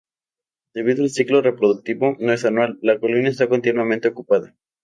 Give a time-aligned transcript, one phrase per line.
[0.73, 4.55] Debido al ciclo reproductivo no es anual, la colonia está continuamente ocupada.